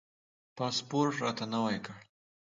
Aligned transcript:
پاسپورټ 0.57 1.13
راته 1.23 1.45
نوی 1.53 1.77
کړ. 1.85 1.97